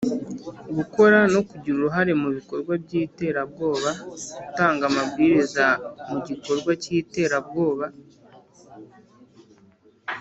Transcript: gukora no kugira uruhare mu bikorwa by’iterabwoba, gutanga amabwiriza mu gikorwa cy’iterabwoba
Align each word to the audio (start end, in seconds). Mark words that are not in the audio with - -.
gukora 0.77 1.19
no 1.33 1.41
kugira 1.47 1.75
uruhare 1.77 2.13
mu 2.21 2.29
bikorwa 2.37 2.73
by’iterabwoba, 2.83 3.89
gutanga 4.41 4.83
amabwiriza 4.89 5.65
mu 6.09 6.17
gikorwa 6.27 6.71
cy’iterabwoba 6.81 7.85